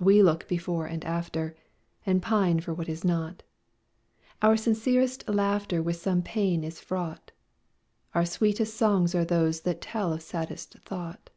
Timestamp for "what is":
2.74-3.04